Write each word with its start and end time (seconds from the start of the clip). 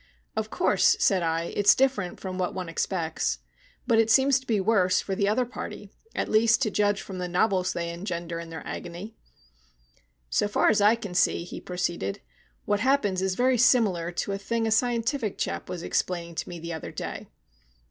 "Of 0.35 0.49
course," 0.49 0.95
said 0.99 1.21
I, 1.21 1.53
"it's 1.55 1.75
different 1.75 2.19
from 2.19 2.39
what 2.39 2.55
one 2.55 2.67
expects. 2.67 3.37
But 3.85 3.99
it 3.99 4.09
seems 4.09 4.39
to 4.39 4.47
be 4.47 4.59
worse 4.59 4.99
for 4.99 5.13
the 5.13 5.27
other 5.27 5.45
party. 5.45 5.91
At 6.15 6.27
least 6.27 6.59
to 6.63 6.71
judge 6.71 7.03
from 7.03 7.19
the 7.19 7.27
novels 7.27 7.71
they 7.73 7.91
engender 7.91 8.39
in 8.39 8.49
their 8.49 8.65
agony." 8.65 9.15
"So 10.27 10.47
far 10.47 10.69
as 10.69 10.81
I 10.81 10.95
can 10.95 11.13
see," 11.13 11.43
he 11.43 11.61
proceeded, 11.61 12.19
"what 12.65 12.79
happens 12.79 13.21
is 13.21 13.35
very 13.35 13.59
similar 13.59 14.11
to 14.11 14.31
a 14.31 14.39
thing 14.39 14.65
a 14.65 14.71
scientific 14.71 15.37
chap 15.37 15.69
was 15.69 15.83
explaining 15.83 16.33
to 16.33 16.49
me 16.49 16.57
the 16.57 16.73
other 16.73 16.91
day. 16.91 17.27